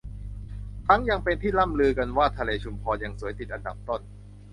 [0.87, 4.01] ทั้งยังเป็นที่ร่ำลือกันว่าทะเลชุมพรยังสวยติดอันดับต้น